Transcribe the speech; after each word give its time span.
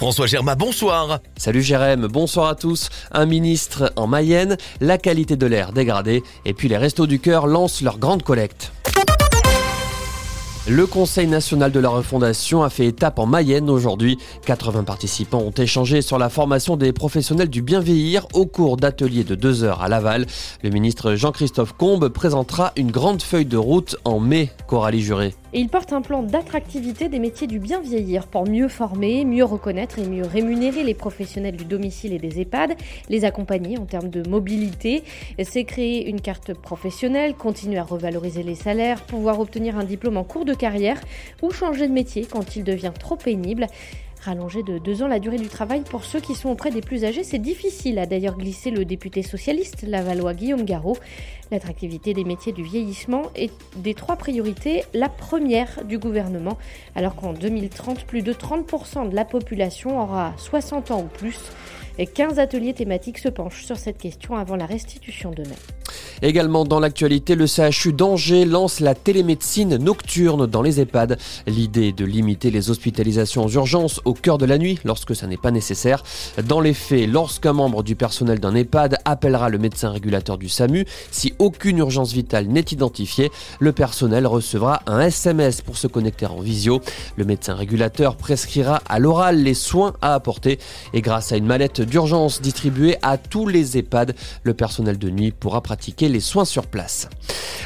François 0.00 0.26
Germain, 0.26 0.56
bonsoir. 0.56 1.20
Salut 1.36 1.60
Jérém, 1.60 2.06
bonsoir 2.06 2.48
à 2.48 2.54
tous. 2.54 2.88
Un 3.12 3.26
ministre 3.26 3.92
en 3.96 4.06
Mayenne, 4.06 4.56
la 4.80 4.96
qualité 4.96 5.36
de 5.36 5.44
l'air 5.44 5.74
dégradée, 5.74 6.22
et 6.46 6.54
puis 6.54 6.68
les 6.68 6.78
Restos 6.78 7.06
du 7.06 7.20
Cœur 7.20 7.46
lancent 7.46 7.82
leur 7.82 7.98
grande 7.98 8.22
collecte. 8.22 8.72
Le 10.66 10.86
Conseil 10.86 11.26
national 11.26 11.70
de 11.70 11.80
la 11.80 11.90
refondation 11.90 12.62
a 12.62 12.70
fait 12.70 12.86
étape 12.86 13.18
en 13.18 13.26
Mayenne 13.26 13.68
aujourd'hui. 13.68 14.16
80 14.46 14.84
participants 14.84 15.42
ont 15.42 15.50
échangé 15.50 16.00
sur 16.00 16.16
la 16.16 16.30
formation 16.30 16.78
des 16.78 16.94
professionnels 16.94 17.50
du 17.50 17.60
bien 17.60 17.80
vieillir 17.80 18.26
au 18.32 18.46
cours 18.46 18.78
d'ateliers 18.78 19.24
de 19.24 19.34
deux 19.34 19.64
heures 19.64 19.82
à 19.82 19.90
Laval. 19.90 20.24
Le 20.62 20.70
ministre 20.70 21.14
Jean-Christophe 21.14 21.74
Combe 21.74 22.08
présentera 22.08 22.72
une 22.76 22.90
grande 22.90 23.20
feuille 23.20 23.44
de 23.44 23.58
route 23.58 23.96
en 24.06 24.18
mai, 24.18 24.50
Coralie 24.66 25.02
Juré. 25.02 25.34
Il 25.52 25.68
porte 25.68 25.92
un 25.92 26.00
plan 26.00 26.22
d'attractivité 26.22 27.08
des 27.08 27.18
métiers 27.18 27.48
du 27.48 27.58
bien 27.58 27.80
vieillir 27.80 28.28
pour 28.28 28.46
mieux 28.46 28.68
former, 28.68 29.24
mieux 29.24 29.42
reconnaître 29.42 29.98
et 29.98 30.06
mieux 30.06 30.24
rémunérer 30.24 30.84
les 30.84 30.94
professionnels 30.94 31.56
du 31.56 31.64
domicile 31.64 32.12
et 32.12 32.18
des 32.18 32.40
EHPAD, 32.40 32.76
les 33.08 33.24
accompagner 33.24 33.76
en 33.76 33.84
termes 33.84 34.10
de 34.10 34.28
mobilité. 34.28 35.02
C'est 35.42 35.64
créer 35.64 36.08
une 36.08 36.20
carte 36.20 36.54
professionnelle, 36.54 37.34
continuer 37.34 37.78
à 37.78 37.84
revaloriser 37.84 38.44
les 38.44 38.54
salaires, 38.54 39.02
pouvoir 39.02 39.40
obtenir 39.40 39.76
un 39.76 39.84
diplôme 39.84 40.18
en 40.18 40.24
cours 40.24 40.44
de 40.44 40.54
carrière 40.54 41.00
ou 41.42 41.50
changer 41.50 41.88
de 41.88 41.92
métier 41.92 42.26
quand 42.30 42.54
il 42.54 42.62
devient 42.62 42.92
trop 42.96 43.16
pénible. 43.16 43.66
Rallonger 44.22 44.62
de 44.62 44.76
deux 44.76 45.02
ans 45.02 45.08
la 45.08 45.18
durée 45.18 45.38
du 45.38 45.48
travail 45.48 45.80
pour 45.80 46.04
ceux 46.04 46.20
qui 46.20 46.34
sont 46.34 46.50
auprès 46.50 46.70
des 46.70 46.82
plus 46.82 47.04
âgés, 47.04 47.24
c'est 47.24 47.38
difficile, 47.38 47.98
a 47.98 48.04
d'ailleurs 48.04 48.36
glissé 48.36 48.70
le 48.70 48.84
député 48.84 49.22
socialiste 49.22 49.82
lavallois 49.82 50.34
Guillaume 50.34 50.64
Garot. 50.64 50.98
L'attractivité 51.50 52.12
des 52.12 52.24
métiers 52.24 52.52
du 52.52 52.62
vieillissement 52.62 53.22
est 53.34 53.50
des 53.76 53.94
trois 53.94 54.16
priorités 54.16 54.84
la 54.92 55.08
première 55.08 55.84
du 55.84 55.98
gouvernement, 55.98 56.58
alors 56.94 57.16
qu'en 57.16 57.32
2030, 57.32 58.04
plus 58.04 58.20
de 58.20 58.34
30% 58.34 59.08
de 59.08 59.16
la 59.16 59.24
population 59.24 59.98
aura 59.98 60.34
60 60.36 60.90
ans 60.90 61.00
ou 61.00 61.08
plus. 61.08 61.38
Et 61.98 62.06
15 62.06 62.38
ateliers 62.38 62.74
thématiques 62.74 63.18
se 63.18 63.28
penchent 63.28 63.64
sur 63.64 63.76
cette 63.76 63.98
question 63.98 64.36
avant 64.36 64.56
la 64.56 64.66
restitution 64.66 65.30
de 65.30 65.42
mai. 65.42 65.56
Également 66.22 66.64
dans 66.64 66.80
l'actualité, 66.80 67.34
le 67.34 67.46
CHU 67.46 67.92
d'Angers 67.92 68.44
lance 68.44 68.80
la 68.80 68.94
télémédecine 68.94 69.76
nocturne 69.76 70.46
dans 70.46 70.62
les 70.62 70.80
EHPAD. 70.80 71.18
L'idée 71.46 71.92
de 71.92 72.04
limiter 72.04 72.50
les 72.50 72.70
hospitalisations 72.70 73.46
aux 73.46 73.50
urgences 73.50 74.00
au 74.04 74.12
cœur 74.12 74.38
de 74.38 74.44
la 74.44 74.58
nuit 74.58 74.78
lorsque 74.84 75.16
ça 75.16 75.26
n'est 75.26 75.36
pas 75.36 75.50
nécessaire. 75.50 76.02
Dans 76.44 76.60
les 76.60 76.74
faits, 76.74 77.08
lorsqu'un 77.08 77.54
membre 77.54 77.82
du 77.82 77.96
personnel 77.96 78.38
d'un 78.38 78.54
EHPAD 78.54 78.98
appellera 79.04 79.48
le 79.48 79.58
médecin 79.58 79.90
régulateur 79.90 80.36
du 80.36 80.48
SAMU, 80.48 80.84
si 81.10 81.34
aucune 81.38 81.78
urgence 81.78 82.12
vitale 82.12 82.46
n'est 82.46 82.60
identifiée, 82.60 83.30
le 83.58 83.72
personnel 83.72 84.26
recevra 84.26 84.82
un 84.86 85.00
SMS 85.00 85.62
pour 85.62 85.78
se 85.78 85.86
connecter 85.86 86.26
en 86.26 86.40
visio. 86.40 86.80
Le 87.16 87.24
médecin 87.24 87.54
régulateur 87.54 88.16
prescrira 88.16 88.82
à 88.88 88.98
l'oral 88.98 89.42
les 89.42 89.54
soins 89.54 89.94
à 90.02 90.14
apporter 90.14 90.58
et 90.92 91.00
grâce 91.00 91.32
à 91.32 91.36
une 91.36 91.46
mallette 91.46 91.80
d'urgence 91.90 92.40
distribuée 92.40 92.96
à 93.02 93.18
tous 93.18 93.46
les 93.46 93.76
EHPAD, 93.76 94.14
le 94.44 94.54
personnel 94.54 94.98
de 94.98 95.10
nuit 95.10 95.32
pourra 95.32 95.60
pratiquer 95.60 96.08
les 96.08 96.20
soins 96.20 96.46
sur 96.46 96.66
place. 96.66 97.08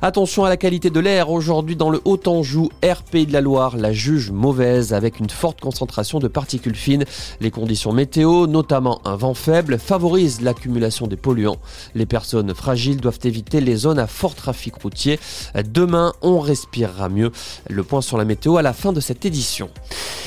Attention 0.00 0.44
à 0.44 0.48
la 0.48 0.56
qualité 0.56 0.90
de 0.90 1.00
l'air. 1.00 1.30
Aujourd'hui, 1.30 1.76
dans 1.76 1.90
le 1.90 2.00
Haut-Anjou, 2.04 2.70
RP 2.82 3.26
de 3.26 3.32
la 3.32 3.40
Loire, 3.40 3.76
la 3.76 3.92
juge 3.92 4.30
mauvaise 4.30 4.94
avec 4.94 5.20
une 5.20 5.30
forte 5.30 5.60
concentration 5.60 6.18
de 6.18 6.28
particules 6.28 6.74
fines. 6.74 7.04
Les 7.40 7.50
conditions 7.50 7.92
météo, 7.92 8.46
notamment 8.46 9.00
un 9.04 9.16
vent 9.16 9.34
faible, 9.34 9.78
favorisent 9.78 10.40
l'accumulation 10.40 11.06
des 11.06 11.16
polluants. 11.16 11.58
Les 11.94 12.06
personnes 12.06 12.54
fragiles 12.54 13.00
doivent 13.00 13.20
éviter 13.24 13.60
les 13.60 13.76
zones 13.76 13.98
à 13.98 14.06
fort 14.06 14.34
trafic 14.34 14.74
routier. 14.76 15.18
Demain, 15.72 16.12
on 16.22 16.40
respirera 16.40 17.08
mieux. 17.08 17.30
Le 17.68 17.82
point 17.82 18.00
sur 18.00 18.16
la 18.16 18.24
météo 18.24 18.56
à 18.56 18.62
la 18.62 18.72
fin 18.72 18.92
de 18.92 19.00
cette 19.00 19.24
édition. 19.24 19.68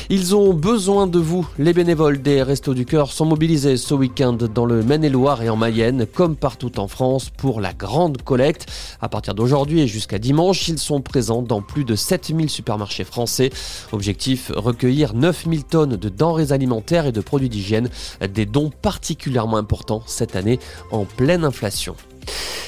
Ils 0.09 0.35
ont 0.35 0.53
besoin 0.53 1.07
de 1.07 1.19
vous. 1.19 1.47
Les 1.57 1.73
bénévoles 1.73 2.21
des 2.21 2.43
Restos 2.43 2.75
du 2.75 2.85
Cœur 2.85 3.11
sont 3.11 3.25
mobilisés 3.25 3.74
ce 3.77 3.93
week-end 3.93 4.33
dans 4.33 4.65
le 4.65 4.83
Maine-et-Loire 4.83 5.41
et 5.41 5.49
en 5.49 5.55
Mayenne, 5.55 6.05
comme 6.05 6.35
partout 6.35 6.79
en 6.79 6.87
France, 6.87 7.29
pour 7.29 7.61
la 7.61 7.73
grande 7.73 8.21
collecte. 8.21 8.67
À 9.01 9.09
partir 9.09 9.33
d'aujourd'hui 9.33 9.81
et 9.81 9.87
jusqu'à 9.87 10.19
dimanche, 10.19 10.67
ils 10.67 10.79
sont 10.79 11.01
présents 11.01 11.41
dans 11.41 11.61
plus 11.61 11.83
de 11.83 11.95
7000 11.95 12.49
supermarchés 12.49 13.03
français. 13.03 13.51
Objectif, 13.91 14.51
recueillir 14.55 15.13
9000 15.13 15.63
tonnes 15.63 15.95
de 15.95 16.09
denrées 16.09 16.51
alimentaires 16.51 17.05
et 17.05 17.11
de 17.11 17.21
produits 17.21 17.49
d'hygiène, 17.49 17.89
des 18.33 18.45
dons 18.45 18.71
particulièrement 18.81 19.57
importants 19.57 20.03
cette 20.05 20.35
année 20.35 20.59
en 20.91 21.05
pleine 21.05 21.43
inflation. 21.43 21.95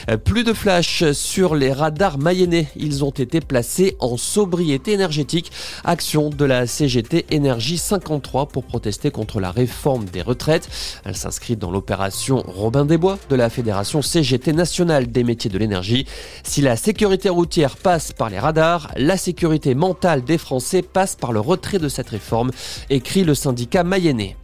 Euh, 0.09 0.17
plus 0.17 0.43
de 0.43 0.53
flash 0.53 1.11
sur 1.11 1.55
les 1.55 1.71
radars 1.71 2.17
mayennais. 2.17 2.67
Ils 2.75 3.03
ont 3.03 3.11
été 3.11 3.41
placés 3.41 3.97
en 3.99 4.17
sobriété 4.17 4.93
énergétique. 4.93 5.51
Action 5.83 6.29
de 6.29 6.45
la 6.45 6.65
CGT 6.67 7.25
Énergie 7.31 7.77
53 7.77 8.47
pour 8.47 8.63
protester 8.63 9.11
contre 9.11 9.39
la 9.39 9.51
réforme 9.51 10.05
des 10.05 10.21
retraites. 10.21 10.69
Elle 11.03 11.15
s'inscrit 11.15 11.57
dans 11.57 11.71
l'opération 11.71 12.43
Robin 12.47 12.85
des 12.85 12.97
Bois 12.97 13.19
de 13.29 13.35
la 13.35 13.49
Fédération 13.49 14.01
CGT 14.01 14.53
nationale 14.53 15.07
des 15.07 15.23
métiers 15.23 15.49
de 15.49 15.57
l'énergie. 15.57 16.05
Si 16.43 16.61
la 16.61 16.77
sécurité 16.77 17.29
routière 17.29 17.75
passe 17.75 18.13
par 18.13 18.29
les 18.29 18.39
radars, 18.39 18.91
la 18.95 19.17
sécurité 19.17 19.75
mentale 19.75 20.23
des 20.23 20.37
Français 20.37 20.81
passe 20.81 21.15
par 21.15 21.33
le 21.33 21.39
retrait 21.39 21.79
de 21.79 21.89
cette 21.89 22.09
réforme, 22.09 22.51
écrit 22.89 23.23
le 23.23 23.35
syndicat 23.35 23.83
mayennais. 23.83 24.35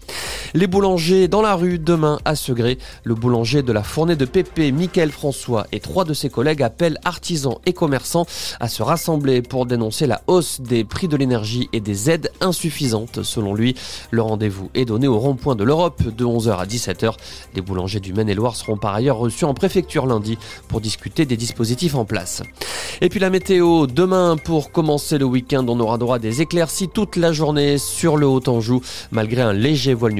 Les 0.55 0.67
boulangers 0.67 1.27
dans 1.27 1.41
la 1.41 1.55
rue 1.55 1.79
demain 1.79 2.19
à 2.25 2.35
Segré. 2.35 2.77
Le 3.03 3.15
boulanger 3.15 3.63
de 3.63 3.73
la 3.73 3.81
fournée 3.81 4.15
de 4.15 4.25
Pépé, 4.25 4.71
Michael 4.71 5.11
François 5.11 5.65
et 5.71 5.79
trois 5.79 6.05
de 6.05 6.13
ses 6.13 6.29
collègues 6.29 6.61
appellent 6.61 6.99
artisans 7.05 7.55
et 7.65 7.73
commerçants 7.73 8.27
à 8.59 8.67
se 8.67 8.83
rassembler 8.83 9.41
pour 9.41 9.65
dénoncer 9.65 10.05
la 10.05 10.21
hausse 10.27 10.61
des 10.61 10.83
prix 10.83 11.07
de 11.07 11.17
l'énergie 11.17 11.69
et 11.73 11.79
des 11.79 12.11
aides 12.11 12.29
insuffisantes. 12.39 13.23
Selon 13.23 13.55
lui, 13.55 13.73
le 14.11 14.21
rendez-vous 14.21 14.69
est 14.75 14.85
donné 14.85 15.07
au 15.07 15.17
rond-point 15.17 15.55
de 15.55 15.63
l'Europe 15.63 16.03
de 16.03 16.23
11h 16.23 16.57
à 16.57 16.65
17h. 16.65 17.13
Les 17.55 17.61
boulangers 17.61 17.99
du 17.99 18.13
Maine-et-Loire 18.13 18.55
seront 18.55 18.77
par 18.77 18.93
ailleurs 18.93 19.17
reçus 19.17 19.45
en 19.45 19.55
préfecture 19.55 20.05
lundi 20.05 20.37
pour 20.67 20.81
discuter 20.81 21.25
des 21.25 21.35
dispositifs 21.35 21.95
en 21.95 22.05
place. 22.05 22.43
Et 23.01 23.09
puis 23.09 23.19
la 23.19 23.31
météo, 23.31 23.87
demain 23.87 24.37
pour 24.37 24.71
commencer 24.71 25.17
le 25.17 25.25
week-end, 25.25 25.65
on 25.67 25.79
aura 25.79 25.97
droit 25.97 26.17
à 26.17 26.19
des 26.19 26.43
éclaircies 26.43 26.89
toute 26.89 27.15
la 27.15 27.31
journée 27.31 27.79
sur 27.79 28.17
le 28.17 28.27
Haut-Anjou, 28.27 28.81
malgré 29.11 29.41
un 29.41 29.53
léger 29.53 29.95
voile 29.95 30.13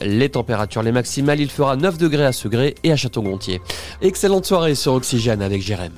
Les 0.00 0.28
températures, 0.28 0.82
les 0.82 0.92
maximales, 0.92 1.40
il 1.40 1.50
fera 1.50 1.76
9 1.76 1.98
degrés 1.98 2.26
à 2.26 2.32
Segré 2.32 2.74
et 2.82 2.92
à 2.92 2.96
Château-Gontier. 2.96 3.60
Excellente 4.02 4.46
soirée 4.46 4.74
sur 4.74 4.94
Oxygène 4.94 5.42
avec 5.42 5.62
Jérém. 5.62 5.92